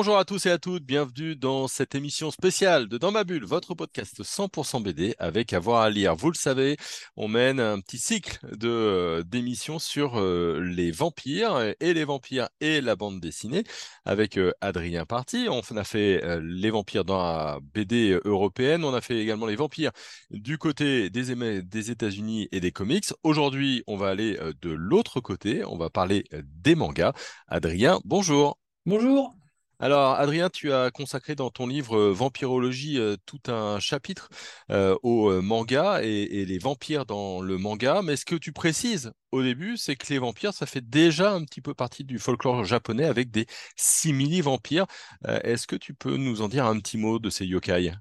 [0.00, 3.44] Bonjour à tous et à toutes, bienvenue dans cette émission spéciale de Dans ma bulle,
[3.44, 6.16] votre podcast 100% BD avec avoir à lire.
[6.16, 6.78] Vous le savez,
[7.16, 12.48] on mène un petit cycle de euh, d'émissions sur euh, les vampires et les vampires
[12.62, 13.62] et la bande dessinée
[14.06, 15.48] avec euh, Adrien Parti.
[15.50, 19.92] On a fait les vampires dans la BD européenne, on a fait également les vampires
[20.30, 23.04] du côté des, des États-Unis et des comics.
[23.22, 27.12] Aujourd'hui, on va aller de l'autre côté, on va parler des mangas.
[27.48, 28.58] Adrien, bonjour.
[28.86, 29.39] Bonjour.
[29.82, 34.28] Alors, Adrien, tu as consacré dans ton livre euh, Vampirologie euh, tout un chapitre
[34.70, 38.02] euh, au manga et, les vampires dans le manga.
[38.02, 41.44] Mais ce que tu précises au début, c'est que les vampires, ça fait déjà un
[41.44, 44.84] petit peu partie du folklore japonais avec des simili-vampires.
[45.26, 47.92] Est-ce que tu peux nous en dire un petit mot de ces yokai?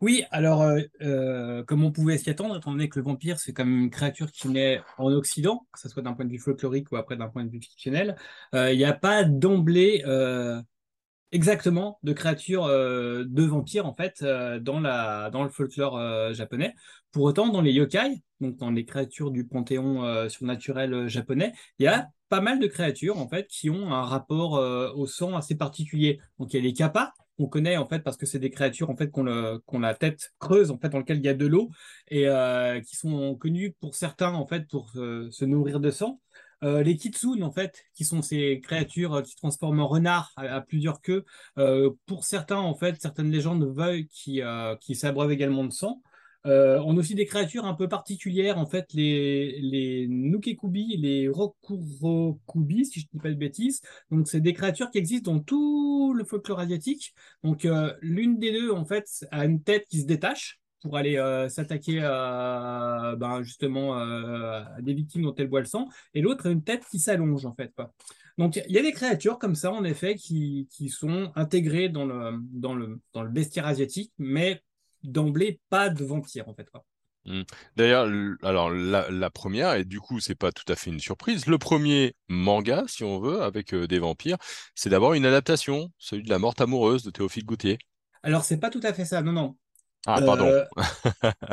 [0.00, 0.64] Oui, alors,
[1.66, 4.48] comme on pouvait s'y attendre, étant donné que le vampire, c'est comme une créature qui
[4.48, 7.44] naît en Occident, que ce soit d'un point de vue folklorique ou après d'un point
[7.44, 8.16] de vue fictionnel,
[8.52, 10.04] il n'y a pas d'emblée
[11.34, 16.32] exactement de créatures euh, de vampires en fait euh, dans, la, dans le folklore euh,
[16.32, 16.74] japonais.
[17.10, 21.88] Pour autant, dans les yokai, donc dans les créatures du panthéon surnaturel japonais, il y
[21.88, 24.54] a pas mal de créatures en fait qui ont un rapport
[24.96, 26.18] au sang assez particulier.
[26.40, 28.90] Donc il y a les kappas qu'on connaît en fait parce que c'est des créatures
[28.90, 31.46] en fait qu'on ont la tête creuse en fait dans lequel il y a de
[31.46, 31.70] l'eau
[32.08, 32.26] et
[32.84, 36.20] qui sont connus pour certains en fait pour se nourrir de sang.
[36.62, 40.32] Euh, les kitsune, en fait, qui sont ces créatures euh, qui se transforment en renards
[40.36, 41.24] à, plusieurs queues,
[41.58, 44.40] euh, pour certains, en fait, certaines légendes veulent qui,
[44.80, 46.02] qui s'abreuvent également de sang.
[46.44, 46.50] on
[46.96, 53.00] a aussi des créatures un peu particulières, en fait, les, les Nukekubi, les Rokurokubi, si
[53.00, 53.80] je ne dis pas de bêtises.
[54.10, 57.14] Donc, c'est des créatures qui existent dans tout le folklore asiatique.
[57.42, 57.66] Donc,
[58.00, 62.02] l'une des deux, en fait, a une tête qui se détache pour aller euh, s'attaquer
[62.04, 66.50] à, ben, justement euh, à des victimes dont elle boit le sang, et l'autre a
[66.50, 67.72] une tête qui s'allonge en fait.
[68.36, 72.04] Donc il y a des créatures comme ça en effet qui, qui sont intégrées dans
[72.04, 74.62] le, dans, le, dans le bestiaire asiatique, mais
[75.02, 76.68] d'emblée pas de vampires en fait.
[77.24, 77.42] Mmh.
[77.76, 78.06] D'ailleurs,
[78.42, 81.46] alors la, première, et du coup, c'est pas tout à fait une surprise.
[81.46, 84.36] Le premier manga, si on veut, avec euh, des vampires,
[84.74, 87.78] c'est d'abord une adaptation, celui de La Morte amoureuse de Théophile Gautier.
[88.22, 89.22] Alors, c'est pas tout à fait ça.
[89.22, 89.56] Non, non.
[90.06, 90.46] Ah, pardon.
[90.46, 90.64] Euh,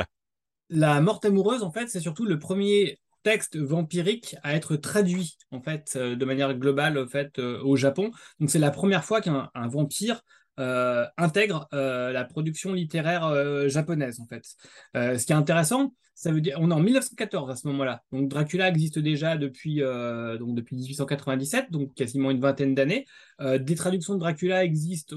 [0.70, 5.62] la morte amoureuse, en fait, c'est surtout le premier texte vampirique à être traduit en
[5.62, 8.10] fait euh, de manière globale en fait euh, au Japon.
[8.40, 10.22] Donc c'est la première fois qu'un vampire
[11.16, 14.44] intègre la production littéraire japonaise en fait.
[14.94, 18.04] ce qui est intéressant, ça veut dire, on est en 1914 à ce moment-là.
[18.12, 23.06] Donc Dracula existe déjà depuis, euh, donc depuis 1897, donc quasiment une vingtaine d'années.
[23.40, 25.16] Euh, des traductions de Dracula existent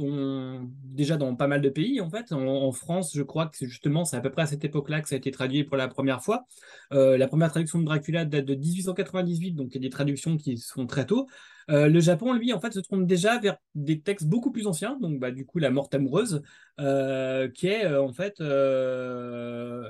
[0.83, 2.31] déjà dans pas mal de pays en fait.
[2.31, 5.13] En, France, je crois que justement c'est à peu près à cette époque-là que ça
[5.13, 6.47] a été traduit pour la première fois.
[6.91, 10.37] Euh, la première traduction de Dracula date de 1898, donc il y a des traductions
[10.37, 11.27] qui sont très tôt.
[11.67, 15.19] Le Japon, lui, en fait, se tourne déjà vers des textes beaucoup plus anciens, donc
[15.19, 16.43] bah, du coup, La Morte amoureuse,
[16.80, 18.36] euh, qui est euh, en fait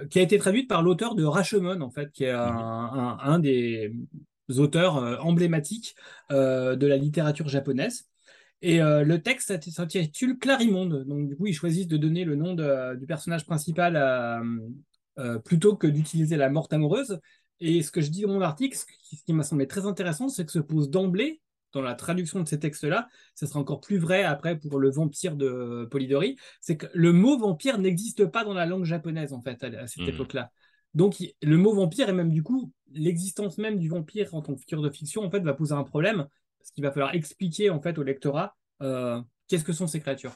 [0.10, 3.92] qui a été traduite par l'auteur de Rashomon, en fait, qui est un, des
[4.58, 5.96] auteurs emblématiques
[6.30, 8.08] de la littérature japonaise.
[8.62, 11.06] Et le texte s'intitule Clarimonde.
[11.06, 12.54] Donc, du coup, ils choisissent de donner le nom
[12.96, 14.42] du personnage principal
[15.44, 17.20] plutôt que d'utiliser la morte amoureuse.
[17.60, 20.46] Et ce que je dis dans mon article, ce qui m'a semblé très intéressant, c'est
[20.46, 21.42] que se pose d'emblée
[21.76, 25.36] dans la traduction de ces textes-là, ça sera encore plus vrai après pour le vampire
[25.36, 29.62] de Polidori, c'est que le mot vampire n'existe pas dans la langue japonaise, en fait,
[29.64, 30.10] à, cette mmh.
[30.10, 30.52] époque-là.
[30.94, 34.62] Donc, le mot vampire et même du coup, l'existence même du vampire en tant que
[34.62, 36.26] figure de fiction, en fait, va poser un problème,
[36.60, 40.36] parce qu'il va falloir expliquer, en fait, au lectorat euh, qu'est-ce que sont ces créatures.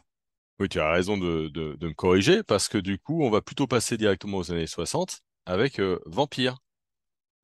[0.59, 3.95] Oui, tu as raison de, me corriger, parce que du coup, on va plutôt passer
[3.95, 6.57] directement aux années 60 avec euh, Vampire.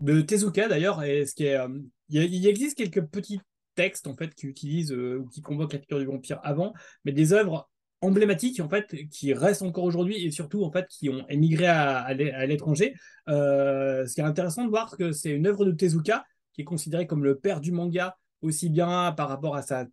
[0.02, 1.58] De Tezuka, d'ailleurs, et ce qui est...
[1.58, 1.70] Euh,
[2.10, 3.40] il existe quelques petits
[3.76, 6.74] textes en fait qui utilisent euh, qui convoquent la figure du vampire avant,
[7.04, 7.70] mais des œuvres
[8.02, 12.14] emblématiques en fait qui restent encore aujourd'hui et surtout en fait qui ont émigré à,
[12.14, 12.96] l'étranger.
[13.30, 16.66] Euh, ce qui est intéressant de voir que c'est une œuvre de Tezuka qui est
[16.66, 19.86] considéré comme le père du manga aussi bien par rapport à sa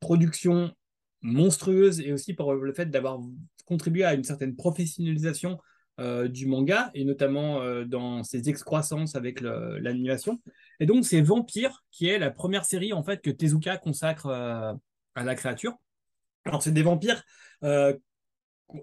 [0.00, 0.72] production
[1.22, 3.20] monstrueuse et aussi par le fait d'avoir
[3.66, 5.58] contribué à une certaine professionnalisation
[6.00, 10.40] euh, du manga, et notamment euh, dans ses excroissances avec l'animation.
[10.78, 14.72] Et donc, c'est Vampire, qui est la première série en fait que Tezuka consacre euh,
[15.14, 15.74] à la créature.
[16.46, 17.22] Alors, c'est des vampires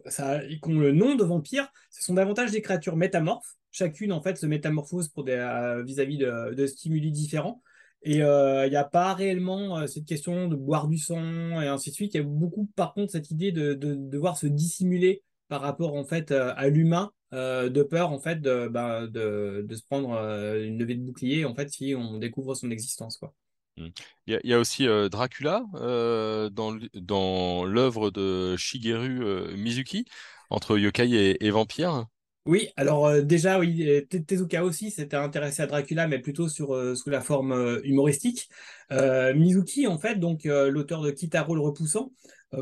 [0.05, 3.55] ça, qui ont le nom de vampire, ce sont davantage des créatures métamorphes.
[3.71, 7.63] Chacune, en fait, se métamorphose vis-à-vis de, stimuli différents.
[8.03, 11.95] Et il n'y a pas réellement cette question de boire du sang et ainsi de
[11.95, 12.13] suite.
[12.13, 16.05] Il y a beaucoup, par contre, cette idée de devoir se dissimuler par rapport en
[16.05, 20.13] fait à l'humain de peur en fait de, ben, de, se prendre
[20.55, 23.33] une levée de bouclier en fait si on découvre son existence quoi.
[23.77, 23.87] Mmh.
[24.25, 30.05] Il y, a aussi Dracula dans, dans l'œuvre de Shigeru Mizuki
[30.49, 32.07] entre yokai et vampire.
[32.47, 36.95] Oui, alors euh, déjà, oui, Tezuka aussi s'était intéressé à Dracula, mais plutôt sur, euh,
[36.95, 38.49] sous la forme euh, humoristique.
[38.89, 42.13] Mizuki, en fait, donc l'auteur de Kitaro le Repoussant,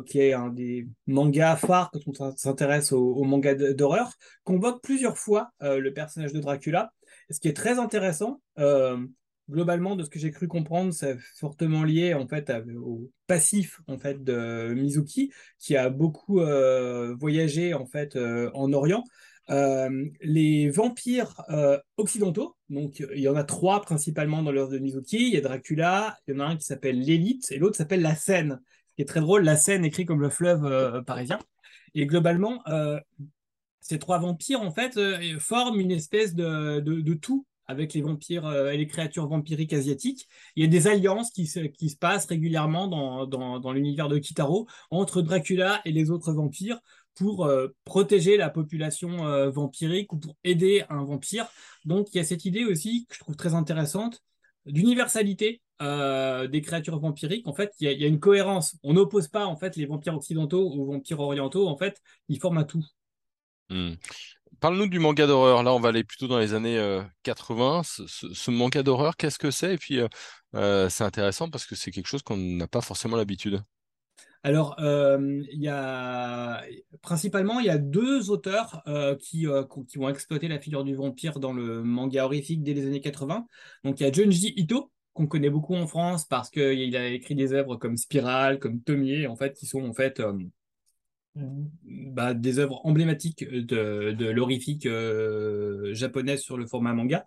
[0.07, 4.11] qui est un des mangas phares quand on s'intéresse au, au, manga d'horreur,
[4.43, 6.91] convoque plusieurs fois le personnage de Dracula.
[7.29, 8.41] Ce qui est très intéressant,
[9.47, 13.99] globalement, de ce que j'ai cru comprendre, c'est fortement lié en fait au passif en
[13.99, 16.41] fait de Mizuki, qui a beaucoup
[17.19, 19.03] voyagé en fait en Orient.
[19.51, 24.79] Euh, les vampires euh, occidentaux, donc il y en a trois principalement dans l'œuvre de
[24.79, 25.27] Mizuki.
[25.27, 28.01] Il y a Dracula, il y en a un qui s'appelle l'élite et l'autre s'appelle
[28.01, 28.59] la Seine.
[28.95, 31.37] Qui est très drôle, la Seine écrit comme le fleuve euh, parisien.
[31.93, 32.61] Et globalement,
[33.79, 34.99] ces trois vampires en fait
[35.39, 40.27] forment une espèce de, tout avec les vampires et les créatures vampiriques asiatiques.
[40.57, 44.67] Il y a des alliances qui se, qui se passent régulièrement dans l'univers de Kitaro
[44.91, 46.81] entre Dracula et les autres vampires
[47.15, 51.47] pour euh, protéger la population euh, vampirique ou pour aider un vampire.
[51.85, 54.21] Donc il y a cette idée aussi que je trouve très intéressante
[54.65, 57.47] d'universalité euh, des créatures vampiriques.
[57.47, 58.77] En fait, il y, a une cohérence.
[58.83, 61.67] On n'oppose pas en fait les vampires occidentaux aux vampires orientaux.
[61.67, 62.85] En fait, ils forment un tout.
[63.69, 63.93] Hmm.
[64.59, 65.63] Parle-nous du manga d'horreur.
[65.63, 67.81] Là, on va aller plutôt dans les années 80.
[67.83, 69.73] Ce, manga d'horreur, qu'est-ce que c'est?
[69.73, 69.99] Et puis,
[70.53, 73.61] c'est intéressant parce que c'est quelque chose qu'on n'a pas forcément l'habitude.
[74.45, 76.61] Alors, euh, y a
[77.01, 80.93] principalement il y a deux auteurs euh, qui, euh, qui vont exploiter la figure du
[80.93, 83.47] vampire dans le manga horrifique dès les années 80.
[83.83, 87.33] Donc, il y a Junji Ito qu'on connaît beaucoup en France parce qu'il a écrit
[87.33, 90.21] des œuvres comme Spiral, comme Tomie, en fait, qui sont en fait
[91.33, 94.87] bah, des œuvres emblématiques de, de l'horrifique
[95.95, 97.25] japonaise sur le format manga.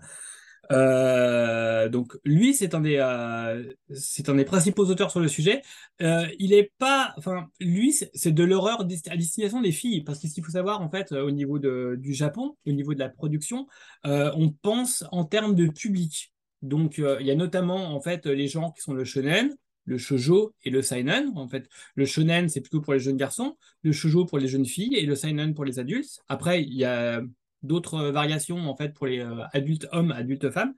[0.70, 5.62] Euh, donc lui, c'est un des, euh, c'est un des principaux auteurs sur le sujet.
[6.03, 10.44] Euh, il est pas, enfin lui, c'est de l'horreur à destination des filles, parce qu'il
[10.44, 13.67] faut savoir en fait, au niveau de, du Japon, au niveau de la production,
[14.05, 16.32] on pense en termes de public.
[16.62, 20.55] Donc il y a notamment en fait les gens qui sont le shonen, le shojo
[20.64, 21.32] et le seinen.
[21.37, 24.67] En fait, le shonen c'est plutôt pour les jeunes garçons, le shojo pour les jeunes
[24.67, 26.21] filles et le seinen pour les adultes.
[26.29, 27.23] Après, il y a
[27.63, 30.75] d'autres variations en fait pour les euh, adultes hommes, adultes femmes.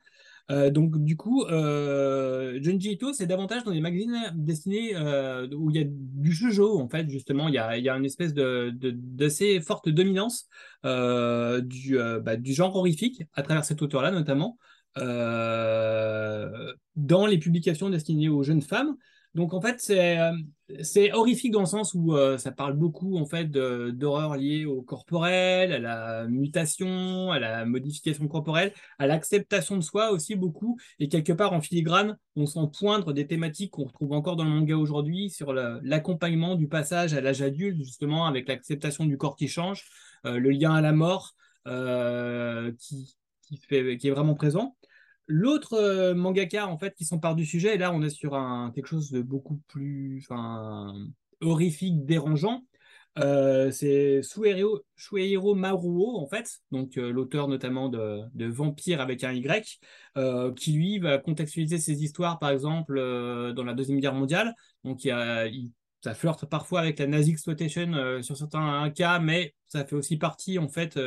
[0.50, 5.70] Euh, donc du coup, euh, Junji Ito, c'est davantage dans des magazines destinés euh, où
[5.70, 8.34] il y a du shoujo en fait justement, il y a, y a une espèce
[8.34, 10.48] de d'assez forte dominance
[10.82, 14.58] du, bah, du genre horrifique à travers cet auteur-là notamment
[16.96, 18.96] dans les publications destinées aux jeunes femmes.
[19.34, 20.18] Donc en fait, c'est
[20.82, 24.82] c'est horrifique dans le sens où euh, ça parle beaucoup en fait d'horreur liée au
[24.82, 30.78] corporel, à la mutation, à la modification corporelle, à l'acceptation de soi aussi beaucoup.
[30.98, 34.50] Et quelque part en filigrane, on sent poindre des thématiques qu'on retrouve encore dans le
[34.50, 39.48] manga aujourd'hui sur l'accompagnement du passage à l'âge adulte, justement avec l'acceptation du corps qui
[39.48, 39.84] change,
[40.26, 41.34] euh, le lien à la mort
[41.66, 43.16] euh, qui,
[43.68, 44.76] qui est vraiment présent.
[45.32, 48.32] L'autre euh, mangaka en fait qui s'empare du sujet, et là on est sur
[48.74, 50.26] quelque chose de beaucoup plus
[51.40, 52.64] horrifique, dérangeant.
[53.18, 59.32] Euh, c'est Shueiro Maruo en fait, donc euh, l'auteur notamment de, de, Vampire avec un
[59.32, 59.80] Y,
[60.56, 62.96] qui lui va contextualiser ses histoires par exemple
[63.54, 64.56] dans la deuxième guerre mondiale.
[64.82, 65.70] Donc il,
[66.02, 70.58] ça flirte parfois avec la nazi exploitation sur certains cas, mais ça fait aussi partie
[70.58, 70.98] en fait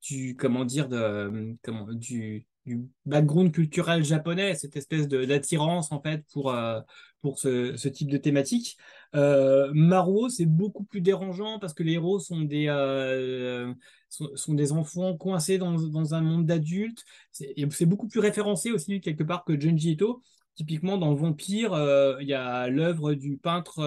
[0.00, 1.56] du comment dire de
[1.94, 6.80] du du background culturel japonais, cette espèce d'attirance en fait pour, euh,
[7.24, 8.76] pour ce, type de thématique.
[9.14, 13.72] Euh, Maruo, c'est beaucoup plus dérangeant parce que les héros sont des, euh,
[14.10, 17.02] sont, des enfants coincés dans, dans un monde d'adultes.
[17.32, 20.22] C'est beaucoup plus référencé aussi quelque part que Junji Ito.
[20.54, 23.82] Typiquement, dans Vampire, euh, il y a l'œuvre du peintre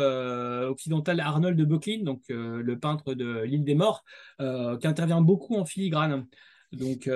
[0.70, 4.04] occidental Arnold de Böcklin, donc le peintre de l'île des morts,
[4.40, 6.26] qui intervient beaucoup en filigrane.
[6.72, 7.08] Donc,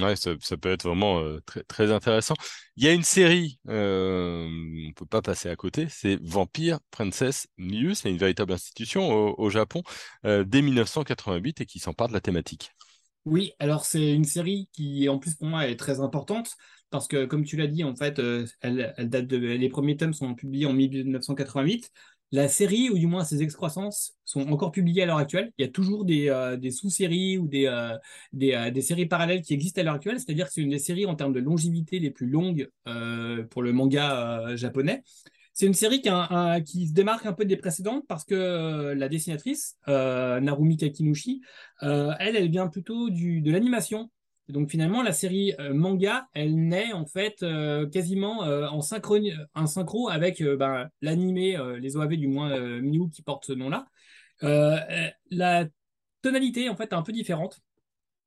[0.00, 1.22] Ouais, ça, peut être vraiment
[1.68, 2.34] très, intéressant.
[2.76, 7.46] Il y a une série, on ne peut pas passer à côté, c'est Vampire Princess
[7.58, 9.82] Miu, c'est une véritable institution au, Japon
[10.24, 12.70] dès 1988 et qui s'empare de la thématique.
[13.26, 16.56] Oui, alors c'est une série qui, en plus pour moi, est très importante
[16.88, 18.20] parce que, comme tu l'as dit, en fait,
[18.60, 21.90] elle, date de, les premiers tomes sont publiés en 1988.
[22.32, 25.52] La série, ou du moins ses excroissances, sont encore publiées à l'heure actuelle.
[25.58, 27.92] Il y a toujours des, euh, sous-séries ou des, euh,
[28.42, 30.18] euh, des, séries parallèles qui existent à l'heure actuelle.
[30.18, 32.70] C'est-à-dire que c'est une des séries en termes de longévité les plus longues
[33.50, 35.02] pour le manga japonais.
[35.52, 40.78] C'est une série qui, se démarque un peu des précédentes parce que la dessinatrice, Narumi
[40.78, 41.42] Kakinushi,
[41.82, 44.10] elle, elle vient plutôt de l'animation
[44.48, 50.08] donc finalement, la série euh, manga, elle naît en fait euh, quasiment euh, en, synchro
[50.08, 53.86] avec ben, l'animé, les OAV du moins Miu qui porte ce nom-là.
[55.30, 55.66] la
[56.22, 57.60] tonalité en fait est un peu différente.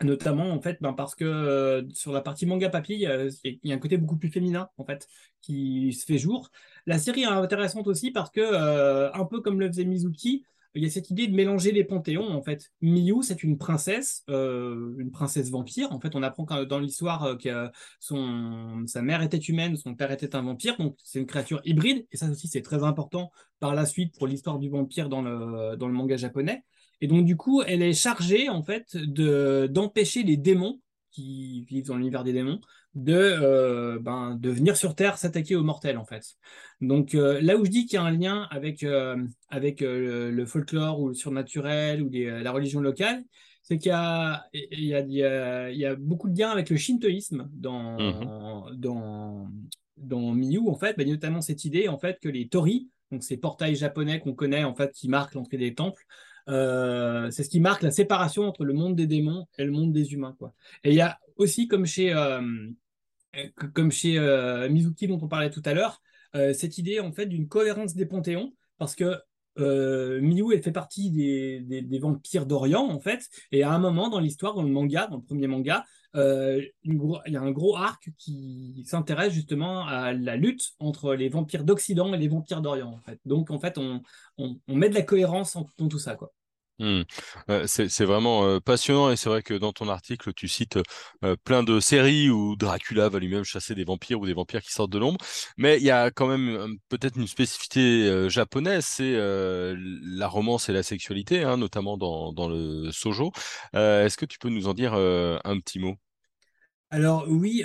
[0.03, 2.95] Notamment en fait ben, parce que sur la partie manga papier,
[3.43, 5.07] il y, a un côté beaucoup plus féminin en fait
[5.41, 6.49] qui se fait jour.
[6.85, 10.85] La série est intéressante aussi parce que un peu comme le faisait Mizuki, il y
[10.85, 12.71] a cette idée de mélanger les panthéons en fait.
[12.81, 15.91] Miyu, c'est une princesse, euh, une princesse vampire.
[15.91, 20.11] En fait, on apprend dans l'histoire euh, que son, sa mère était humaine, son père
[20.11, 22.05] était un vampire, donc c'est une créature hybride.
[22.11, 25.75] Et ça aussi, c'est très important par la suite pour l'histoire du vampire dans le,
[25.77, 26.63] dans le manga japonais.
[27.01, 30.79] Et donc, du coup, elle est chargée en fait de d'empêcher les démons
[31.15, 32.59] qui vivent dans l'univers des démons
[32.93, 36.23] de, euh, ben, de venir sur Terre s'attaquer aux mortels, en fait.
[36.81, 39.17] Donc euh, là où je dis qu'il y a un lien avec, euh,
[39.49, 43.23] avec le, folklore ou le surnaturel ou la religion locale,
[43.63, 47.97] c'est qu'il y y, a, il y, a, beaucoup de liens avec le shintoïsme dans,
[47.97, 48.75] mmh.
[48.75, 49.49] dans,
[49.97, 53.37] dans Miyu, en fait, ben, notamment cette idée en fait, que les tori, donc ces
[53.37, 56.05] portails japonais qu'on connaît, en fait, qui marquent l'entrée des temples,
[56.47, 60.13] c'est ce qui marque la séparation entre le monde des démons et le monde des
[60.13, 60.35] humains.
[60.37, 60.53] Quoi.
[60.83, 62.13] Et il y a aussi, comme chez,
[63.73, 66.01] comme chez euh, Mizuki dont on parlait tout à l'heure,
[66.35, 69.15] euh, cette idée en fait d'une cohérence des panthéons, parce que
[69.57, 74.19] euh, Miyu fait partie des, des, vampires d'Orient en fait, et à un moment dans
[74.19, 75.85] l'histoire, dans le manga, dans le premier manga,
[76.15, 81.63] il y a un gros arc qui s'intéresse justement à la lutte entre les vampires
[81.63, 83.13] d'Occident et les vampires d'Orient en.
[83.25, 84.01] Donc en fait, on,
[84.67, 86.31] met de la cohérence dans tout ça quoi.
[86.77, 87.03] Mmh.
[87.67, 90.77] c'est vraiment passionnant et c'est vrai que dans ton article, tu cites
[91.45, 94.91] plein de séries où Dracula va lui-même chasser des vampires ou des vampires qui sortent
[94.91, 95.17] de l'ombre.
[95.57, 100.83] Mais il y a quand même peut-être une spécificité japonaise, c'est la romance et la
[100.83, 103.31] sexualité, hein, notamment dans, le sojo.
[103.73, 105.95] Est-ce que tu peux nous en dire un petit mot?
[106.95, 107.63] Alors oui,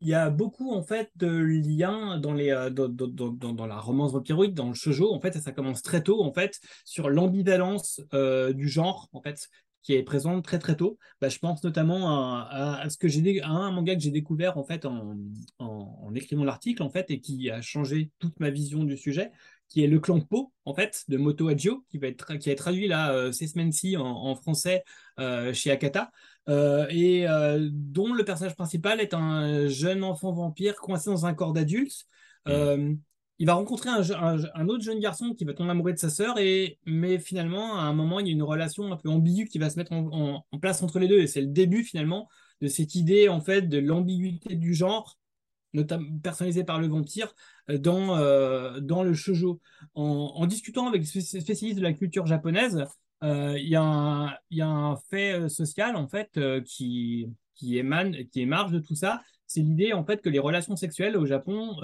[0.00, 4.74] il y a beaucoup en fait de liens euh, dans, la romance vampiroïde, dans le
[4.74, 9.20] shoujo en fait, ça commence très tôt en fait sur l'ambivalence euh, du genre en
[9.20, 9.48] fait
[9.82, 10.98] qui est présente très très tôt.
[11.22, 16.44] Bah, je pense notamment à, ce que j'ai un manga que j'ai découvert en écrivant
[16.44, 19.30] l'article en fait et qui a changé toute ma vision du sujet,
[19.68, 22.88] qui est le clan Po en fait de Moto Adjo qui va être est traduit
[22.88, 24.84] là euh, ces semaines-ci en, français
[25.52, 26.10] chez Akata.
[26.48, 31.34] Euh, et euh, dont le personnage principal est un jeune enfant vampire coincé dans un
[31.34, 32.06] corps d'adulte.
[32.46, 32.50] Mm.
[32.50, 32.94] Euh,
[33.38, 36.78] il va rencontrer un, autre jeune garçon qui va tomber amoureux de sa sœur, et,
[36.84, 39.70] mais finalement, à un moment, il y a une relation un peu ambiguë qui va
[39.70, 41.20] se mettre en, place entre les deux.
[41.20, 42.28] Et c'est le début, finalement,
[42.60, 45.18] de cette idée, en fait, de l'ambiguïté du genre,
[45.72, 47.34] notamment personnalisée par le vampire,
[47.66, 48.08] dans,
[48.78, 49.58] dans le shoujo.
[49.94, 52.84] En, en, discutant avec des spécialistes de la culture japonaise,
[53.22, 57.28] euh, il y, a un fait euh, social en fait euh, qui,
[57.62, 59.20] émane, qui émarge de tout ça.
[59.46, 61.76] C'est l'idée en fait que les relations sexuelles au Japon,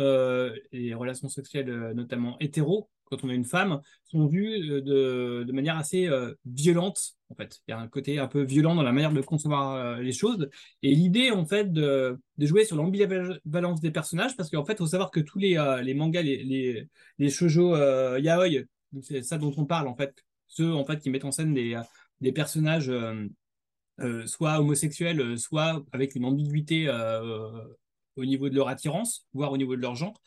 [0.72, 6.08] les relations sexuelles notamment hétéro, quand on a une femme, sont vues de, manière assez
[6.44, 7.16] violente.
[7.28, 9.98] En fait, il y a un côté un peu violent dans la manière de concevoir
[9.98, 10.48] les choses.
[10.82, 15.10] Et l'idée en fait de, jouer sur l'ambivalence des personnages, parce qu'en fait, faut savoir
[15.10, 16.88] que tous les, les mangas, les, les,
[17.18, 17.76] les shoujo
[18.18, 18.62] yaoi,
[19.02, 20.24] c'est ça dont on parle en fait,
[20.56, 21.80] ceux en fait qui mettent en scène des,
[22.20, 23.26] des personnages euh,
[24.00, 26.88] euh, soit homosexuels, euh, soit avec une ambiguïté
[28.16, 30.22] au niveau de leur attirance, voire au niveau de leur genre.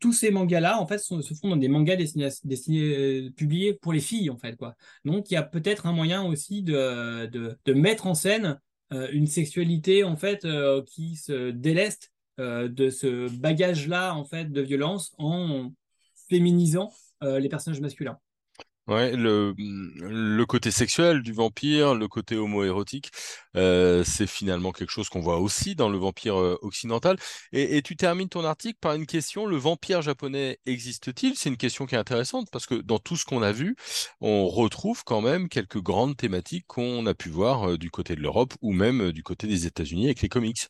[0.00, 4.30] tous ces mangas-là, en fait, se font dans des mangas destinés, publiés pour les filles,
[4.30, 4.74] en fait, quoi.
[5.04, 8.60] Donc, il y a peut-être un moyen aussi de mettre en scène
[8.90, 10.44] une sexualité, en fait,
[10.86, 15.72] qui se déleste de ce bagage-là, en fait, de violence en
[16.28, 18.18] féminisant les personnages masculins.
[18.88, 23.10] Ouais, le, le côté sexuel du vampire, le côté homo-érotique,
[23.56, 27.16] euh, c'est finalement quelque chose qu'on voit aussi dans le vampire euh, occidental.
[27.50, 31.34] Et, et, tu termines ton article par une question, le vampire japonais existe-t-il?
[31.36, 33.74] C'est une question qui est intéressante parce que dans tout ce qu'on a vu,
[34.20, 38.20] on retrouve quand même quelques grandes thématiques qu'on a pu voir euh, du côté de
[38.20, 40.68] l'Europe ou même du côté des États-Unis avec les comics.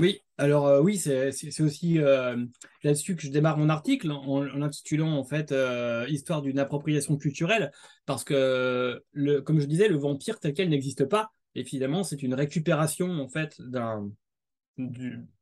[0.00, 2.34] Oui, alors euh, oui, c'est aussi euh,
[2.82, 7.70] là-dessus que je démarre mon article en, intitulant en fait euh, Histoire d'une appropriation culturelle,
[8.06, 11.32] parce que le, comme je disais, le vampire tel quel n'existe pas.
[11.54, 14.10] Évidemment, c'est une récupération en fait d'un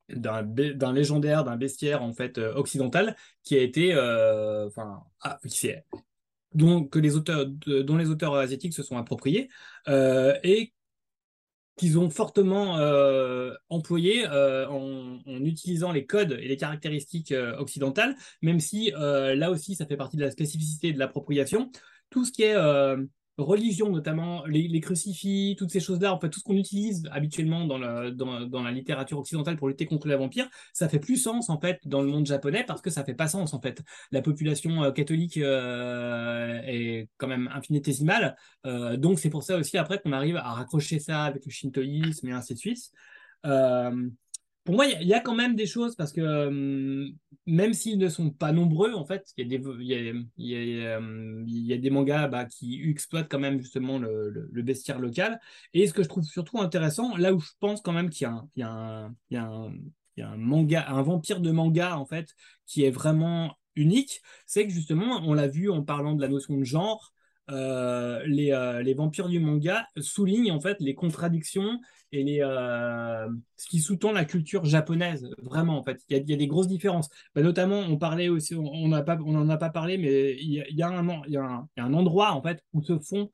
[0.09, 5.39] d'un légendaire, d'un bestiaire en fait occidental qui a été, enfin, ah,
[6.55, 9.49] dont les auteurs, dont les auteurs asiatiques se sont appropriés
[9.87, 10.73] et
[11.79, 18.17] qu'ils ont fortement euh, employé euh, en, utilisant les codes et les caractéristiques euh, occidentales,
[18.43, 21.71] même si là aussi ça fait partie de la spécificité de l'appropriation.
[22.11, 22.57] Tout ce qui est
[23.39, 27.79] religion, notamment les, crucifix, toutes ces choses-là, en fait, tout ce qu'on utilise habituellement dans
[27.79, 31.61] la, dans, la littérature occidentale pour lutter contre les vampires, ça fait plus sens en
[31.61, 33.83] fait dans le monde japonais parce que ça fait pas sens en fait.
[34.11, 39.79] La population euh, catholique euh, est quand même infinitésimale, euh, donc c'est pour ça aussi
[39.79, 42.93] après qu'on arrive à raccrocher ça avec le shintoïsme et ainsi de suite
[44.69, 47.09] pour moi, il y, a quand même des choses parce que euh,
[47.49, 49.55] même s'ils ne sont pas nombreux, en fait, il y,
[51.73, 55.41] a des mangas bah, qui exploitent quand même justement le, bestiaire local.
[55.73, 58.63] Et ce que je trouve surtout intéressant, là où je pense quand même qu'il y,
[58.63, 62.35] a un manga, un vampire de manga en fait,
[62.67, 66.57] qui est vraiment unique, c'est que justement, on l'a vu en parlant de la notion
[66.59, 67.15] de genre.
[67.51, 71.81] Euh, les, euh, les, vampires du manga soulignent en fait les contradictions
[72.13, 73.27] et euh,
[73.57, 76.03] ce qui sous-tend la culture japonaise, vraiment, en fait.
[76.11, 77.09] Il y a, des grosses différences.
[77.35, 80.61] Bah, notamment, on parlait aussi, on n'en pas, on a pas parlé, mais il y
[80.61, 83.31] a, y a, un, il y a un, endroit, en fait, où se font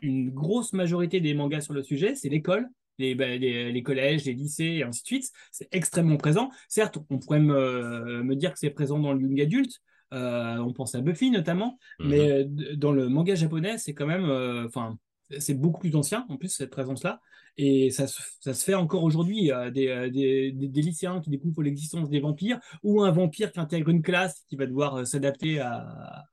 [0.00, 2.68] une grosse majorité des mangas sur le sujet, c'est l'école.
[2.98, 5.30] Les, bah, les, les, collèges, les lycées, et ainsi de suite.
[5.50, 6.50] C'est extrêmement présent.
[6.68, 9.80] Certes, on pourrait me, me dire que c'est présent dans le young adulte,
[10.14, 12.08] euh, on pense à Buffy notamment, mhm.
[12.08, 12.44] mais
[12.76, 14.98] dans le manga japonais, c'est quand même, euh, enfin,
[15.38, 17.20] c'est beaucoup plus ancien en plus cette présence-là.
[17.56, 19.50] Et ça, se fait encore aujourd'hui.
[19.72, 24.02] Des, des, des, lycéens qui découvrent l'existence des vampires ou un vampire qui intègre une
[24.02, 26.24] classe qui va devoir euh, s'adapter à,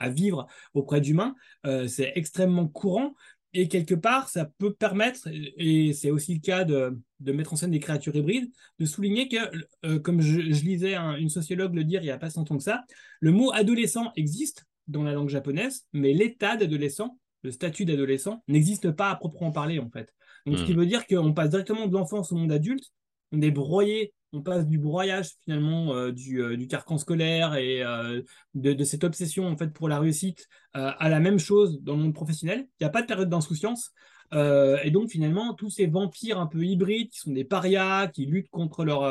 [0.00, 1.36] à, vivre auprès d'humains.
[1.64, 3.14] Euh, c'est extrêmement courant.
[3.54, 7.56] Et quelque part, ça peut permettre, et c'est aussi le cas de, de, mettre en
[7.56, 9.36] scène des créatures hybrides, de souligner que,
[9.84, 12.62] euh, comme je, lisais une sociologue le dire il n'y a pas si longtemps que
[12.62, 12.84] ça,
[13.20, 18.90] le mot adolescent existe dans la langue japonaise, mais l'état d'adolescent, le statut d'adolescent, n'existe
[18.90, 20.14] pas à proprement parler en fait.
[20.46, 20.78] Donc, ce qui hmm.
[20.78, 22.90] veut dire qu'on passe directement de l'enfance au monde adulte,
[23.32, 27.82] on est broyé, on passe du broyage finalement euh, du, euh, du, carcan scolaire et
[27.82, 28.22] euh,
[28.54, 32.14] de, cette obsession en fait pour la réussite à la même chose dans le monde
[32.14, 32.66] professionnel.
[32.80, 33.92] Il n'y a pas de période d'insouciance.
[34.32, 38.48] et donc finalement, tous ces vampires un peu hybrides qui sont des parias, qui luttent
[38.48, 39.02] contre leur,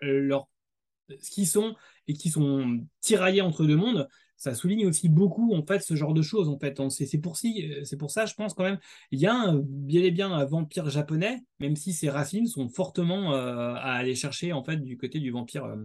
[0.00, 0.48] leur
[1.20, 1.74] ce qu'ils sont
[2.08, 6.14] et qui sont tiraillés entre deux mondes, ça souligne aussi beaucoup en fait ce genre
[6.14, 6.80] de choses en fait.
[6.90, 8.78] C'est pour, si, pour ça, je pense quand même,
[9.10, 13.34] il y a bien et bien un vampire japonais, même si ses racines sont fortement
[13.34, 15.84] euh, à aller chercher en fait du côté du vampire euh,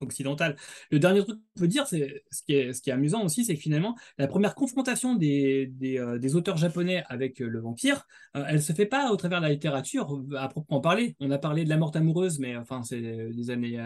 [0.00, 0.56] occidentale.
[0.90, 3.44] Le dernier truc qu'on peut dire, c'est ce qui est, ce qui est amusant aussi,
[3.44, 7.60] c'est que finalement, la première confrontation des, des, euh, des auteurs japonais avec euh, le
[7.60, 11.16] vampire, euh, elle se fait pas au travers de la littérature, à proprement parler.
[11.20, 13.78] On a parlé de la mort amoureuse, mais enfin, c'est des années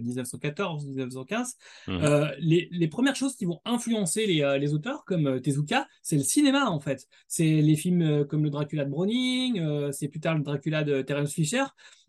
[0.00, 1.54] 1914, 1915.
[1.88, 1.92] Mmh.
[2.38, 6.70] Les, les, premières choses qui vont influencer les, les auteurs, comme Tezuka, c'est le cinéma,
[6.70, 7.06] en fait.
[7.28, 11.32] C'est les films comme le Dracula de Browning, c'est plus tard le Dracula de Terence
[11.32, 11.64] Fisher.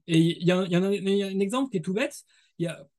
[0.07, 2.23] Et il y, y, a un exemple qui est tout bête,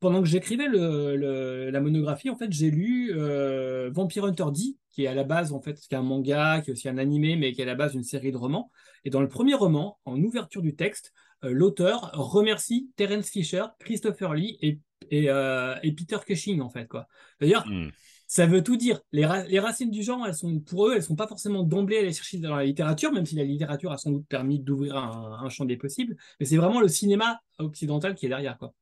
[0.01, 5.07] pendant que j'écrivais la monographie, en fait, j'ai lu euh, Vampire Hunter D, qui est
[5.09, 7.53] à la base, en fait, qui est un manga, qui est aussi un animé, mais
[7.53, 8.71] qui est à la base une série de romans.
[9.05, 11.13] Et dans le premier roman, en ouverture du texte,
[11.45, 14.81] euh, l'auteur remercie Terence Fisher, Christopher Lee et,
[15.31, 17.09] euh, Peter Cushing, en fait, quoi.
[17.41, 17.89] D'ailleurs, hmm.
[18.29, 19.01] ça veut tout dire.
[19.11, 22.13] Les, racines du genre, elles sont, pour eux, elles sont pas forcément d'emblée à aller
[22.13, 25.49] chercher dans la littérature, même si la littérature a sans doute permis d'ouvrir un, un
[25.49, 26.17] champ des possibles.
[26.39, 28.73] Mais c'est vraiment le cinéma occidental qui est derrière, quoi.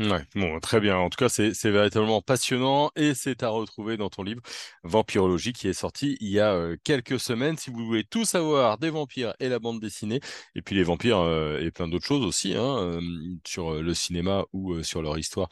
[0.00, 0.96] Ouais, bon, très bien.
[0.96, 4.40] En tout cas, c'est véritablement passionnant et c'est à retrouver dans ton livre
[4.82, 7.58] Vampirologie qui est sorti il y a euh, quelques semaines.
[7.58, 10.20] Si vous voulez tout savoir des vampires et la bande dessinée,
[10.54, 13.00] et puis les vampires euh, et plein d'autres choses aussi, hein, euh,
[13.46, 15.48] sur le cinéma ou sur leur histoire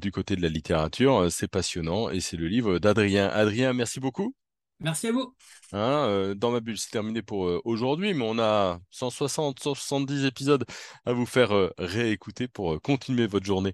[0.00, 3.28] du côté de la littérature, c'est passionnant et c'est le livre d'Adrien.
[3.28, 4.34] Adrien, merci beaucoup.
[4.80, 5.34] Merci à vous.
[5.72, 10.26] Hein, euh, dans ma bulle, c'est terminé pour euh, aujourd'hui, mais on a 160, 170
[10.26, 10.64] épisodes
[11.06, 13.72] à vous faire euh, réécouter pour continuer votre journée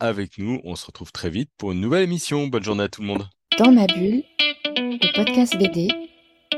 [0.00, 0.60] avec nous.
[0.64, 2.46] On se retrouve très vite pour une nouvelle émission.
[2.48, 3.28] Bonne journée à tout le monde.
[3.58, 4.24] Dans ma bulle,
[4.76, 5.88] le podcast BD,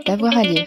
[0.07, 0.67] d'avoir à lire.